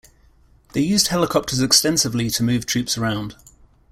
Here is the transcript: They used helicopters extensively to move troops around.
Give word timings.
They 0.73 0.81
used 0.81 1.09
helicopters 1.09 1.61
extensively 1.61 2.31
to 2.31 2.41
move 2.41 2.65
troops 2.65 2.97
around. 2.97 3.35